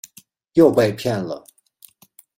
[0.53, 1.45] 又被骗了